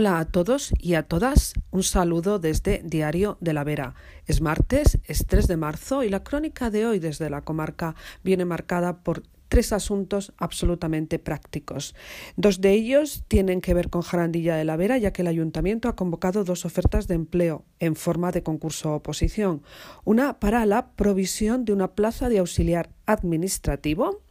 Hola 0.00 0.18
a 0.18 0.24
todos 0.24 0.72
y 0.78 0.94
a 0.94 1.02
todas, 1.02 1.52
un 1.70 1.82
saludo 1.82 2.38
desde 2.38 2.80
Diario 2.82 3.36
de 3.42 3.52
la 3.52 3.64
Vera. 3.64 3.94
Es 4.24 4.40
martes, 4.40 4.98
es 5.04 5.26
3 5.26 5.46
de 5.46 5.58
marzo 5.58 6.04
y 6.04 6.08
la 6.08 6.24
crónica 6.24 6.70
de 6.70 6.86
hoy 6.86 6.98
desde 7.00 7.28
la 7.28 7.42
comarca 7.42 7.94
viene 8.24 8.46
marcada 8.46 9.02
por 9.02 9.24
tres 9.50 9.74
asuntos 9.74 10.32
absolutamente 10.38 11.18
prácticos. 11.18 11.94
Dos 12.36 12.62
de 12.62 12.72
ellos 12.72 13.24
tienen 13.28 13.60
que 13.60 13.74
ver 13.74 13.90
con 13.90 14.00
Jarandilla 14.00 14.56
de 14.56 14.64
la 14.64 14.78
Vera, 14.78 14.96
ya 14.96 15.12
que 15.12 15.20
el 15.20 15.28
ayuntamiento 15.28 15.86
ha 15.90 15.96
convocado 15.96 16.44
dos 16.44 16.64
ofertas 16.64 17.06
de 17.06 17.16
empleo 17.16 17.66
en 17.78 17.94
forma 17.94 18.32
de 18.32 18.42
concurso 18.42 18.94
oposición. 18.94 19.62
Una 20.04 20.40
para 20.40 20.64
la 20.64 20.92
provisión 20.92 21.66
de 21.66 21.74
una 21.74 21.88
plaza 21.88 22.30
de 22.30 22.38
auxiliar 22.38 22.88
administrativo 23.04 24.22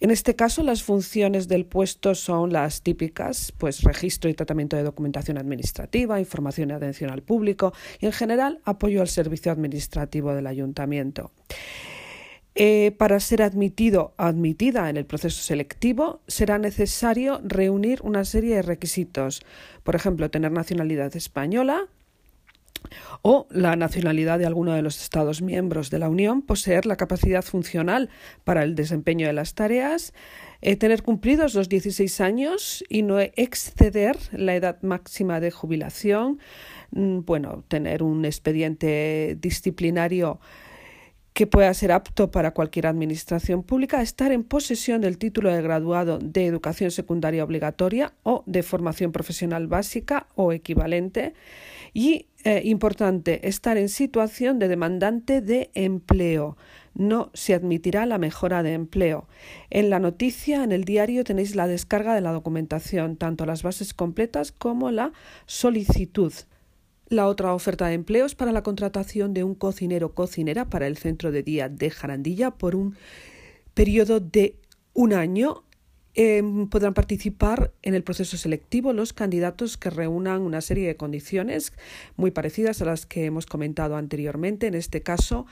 en 0.00 0.10
este 0.10 0.36
caso, 0.36 0.62
las 0.62 0.84
funciones 0.84 1.48
del 1.48 1.66
puesto 1.66 2.14
son 2.14 2.52
las 2.52 2.82
típicas, 2.82 3.52
pues 3.58 3.82
registro 3.82 4.30
y 4.30 4.34
tratamiento 4.34 4.76
de 4.76 4.84
documentación 4.84 5.38
administrativa, 5.38 6.20
información 6.20 6.70
y 6.70 6.74
atención 6.74 7.10
al 7.10 7.22
público 7.22 7.72
y, 8.00 8.06
en 8.06 8.12
general, 8.12 8.60
apoyo 8.64 9.00
al 9.00 9.08
servicio 9.08 9.50
administrativo 9.50 10.34
del 10.34 10.46
ayuntamiento. 10.46 11.32
Eh, 12.60 12.92
para 12.98 13.20
ser 13.20 13.42
admitido 13.42 14.14
admitida 14.16 14.90
en 14.90 14.96
el 14.96 15.06
proceso 15.06 15.42
selectivo 15.42 16.22
será 16.26 16.58
necesario 16.58 17.40
reunir 17.44 18.00
una 18.02 18.24
serie 18.24 18.56
de 18.56 18.62
requisitos, 18.62 19.42
por 19.84 19.94
ejemplo, 19.94 20.28
tener 20.28 20.50
nacionalidad 20.50 21.14
española, 21.14 21.86
o 23.22 23.46
la 23.50 23.76
nacionalidad 23.76 24.38
de 24.38 24.46
alguno 24.46 24.72
de 24.72 24.82
los 24.82 25.02
Estados 25.02 25.42
miembros 25.42 25.90
de 25.90 25.98
la 25.98 26.08
Unión, 26.08 26.42
poseer 26.42 26.86
la 26.86 26.96
capacidad 26.96 27.42
funcional 27.42 28.10
para 28.44 28.62
el 28.62 28.74
desempeño 28.74 29.26
de 29.26 29.32
las 29.32 29.54
tareas, 29.54 30.12
eh, 30.60 30.76
tener 30.76 31.02
cumplidos 31.02 31.54
los 31.54 31.68
16 31.68 32.20
años 32.20 32.84
y 32.88 33.02
no 33.02 33.20
exceder 33.20 34.16
la 34.32 34.56
edad 34.56 34.82
máxima 34.82 35.40
de 35.40 35.50
jubilación, 35.50 36.40
mm, 36.90 37.20
bueno, 37.20 37.64
tener 37.68 38.02
un 38.02 38.24
expediente 38.24 39.36
disciplinario 39.40 40.40
que 41.38 41.46
pueda 41.46 41.72
ser 41.72 41.92
apto 41.92 42.32
para 42.32 42.50
cualquier 42.50 42.88
administración 42.88 43.62
pública, 43.62 44.02
estar 44.02 44.32
en 44.32 44.42
posesión 44.42 45.00
del 45.00 45.18
título 45.18 45.52
de 45.52 45.62
graduado 45.62 46.18
de 46.18 46.46
educación 46.46 46.90
secundaria 46.90 47.44
obligatoria 47.44 48.12
o 48.24 48.42
de 48.46 48.64
formación 48.64 49.12
profesional 49.12 49.68
básica 49.68 50.26
o 50.34 50.50
equivalente 50.52 51.34
y, 51.94 52.26
eh, 52.42 52.62
importante, 52.64 53.46
estar 53.46 53.76
en 53.76 53.88
situación 53.88 54.58
de 54.58 54.66
demandante 54.66 55.40
de 55.40 55.70
empleo. 55.74 56.56
No 56.94 57.30
se 57.34 57.54
admitirá 57.54 58.04
la 58.04 58.18
mejora 58.18 58.64
de 58.64 58.72
empleo. 58.72 59.28
En 59.70 59.90
la 59.90 60.00
noticia, 60.00 60.64
en 60.64 60.72
el 60.72 60.82
diario, 60.82 61.22
tenéis 61.22 61.54
la 61.54 61.68
descarga 61.68 62.16
de 62.16 62.20
la 62.20 62.32
documentación, 62.32 63.16
tanto 63.16 63.46
las 63.46 63.62
bases 63.62 63.94
completas 63.94 64.50
como 64.50 64.90
la 64.90 65.12
solicitud. 65.46 66.32
La 67.10 67.26
otra 67.26 67.54
oferta 67.54 67.86
de 67.86 67.94
empleo 67.94 68.26
es 68.26 68.34
para 68.34 68.52
la 68.52 68.62
contratación 68.62 69.32
de 69.32 69.42
un 69.42 69.54
cocinero 69.54 70.14
cocinera 70.14 70.66
para 70.66 70.86
el 70.86 70.98
centro 70.98 71.32
de 71.32 71.42
día 71.42 71.70
de 71.70 71.88
Jarandilla 71.88 72.50
por 72.50 72.76
un 72.76 72.96
periodo 73.72 74.20
de 74.20 74.56
un 74.92 75.14
año. 75.14 75.64
Em, 76.14 76.68
podrán 76.68 76.92
participar 76.92 77.72
en 77.80 77.94
el 77.94 78.02
proceso 78.02 78.36
selectivo 78.36 78.92
los 78.92 79.14
candidatos 79.14 79.78
que 79.78 79.88
reúnan 79.88 80.42
una 80.42 80.60
serie 80.60 80.86
de 80.86 80.96
condiciones 80.96 81.72
muy 82.16 82.30
parecidas 82.30 82.82
a 82.82 82.84
las 82.84 83.06
que 83.06 83.24
hemos 83.24 83.46
comentado 83.46 83.96
anteriormente. 83.96 84.66
En 84.66 84.74
este 84.74 85.00
caso, 85.00 85.46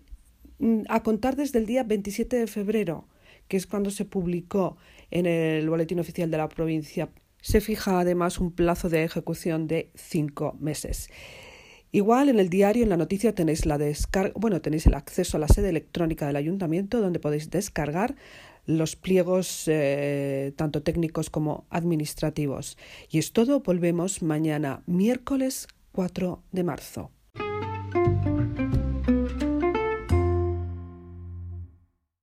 mm, 0.59 0.83
a 0.87 1.03
contar 1.03 1.35
desde 1.35 1.59
el 1.59 1.65
día 1.65 1.83
27 1.83 2.37
de 2.37 2.47
febrero 2.47 3.09
que 3.47 3.57
es 3.57 3.67
cuando 3.67 3.91
se 3.91 4.05
publicó 4.05 4.77
en 5.11 5.25
el 5.25 5.69
Boletín 5.69 5.99
Oficial 5.99 6.31
de 6.31 6.37
la 6.37 6.49
provincia. 6.49 7.09
Se 7.41 7.61
fija 7.61 7.99
además 7.99 8.39
un 8.39 8.51
plazo 8.51 8.89
de 8.89 9.03
ejecución 9.03 9.67
de 9.67 9.91
cinco 9.95 10.55
meses. 10.59 11.09
Igual 11.91 12.27
en 12.27 12.39
el 12.39 12.49
diario, 12.49 12.83
en 12.83 12.89
la 12.89 12.97
noticia, 12.97 13.33
tenéis 13.33 13.65
la 13.65 13.77
descarga, 13.77 14.33
bueno, 14.35 14.61
tenéis 14.61 14.85
el 14.85 14.95
acceso 14.95 15.37
a 15.37 15.39
la 15.39 15.47
sede 15.47 15.69
electrónica 15.69 16.27
del 16.27 16.35
ayuntamiento 16.35 16.99
donde 16.99 17.19
podéis 17.19 17.49
descargar 17.49 18.15
los 18.65 18.95
pliegos 18.95 19.63
eh, 19.67 20.51
tanto 20.57 20.81
técnicos 20.83 21.29
como 21.29 21.65
administrativos. 21.69 22.77
Y 23.09 23.19
es 23.19 23.31
todo, 23.31 23.61
volvemos 23.61 24.21
mañana 24.23 24.83
miércoles 24.87 25.67
4 25.93 26.43
de 26.51 26.63
marzo. 26.63 27.11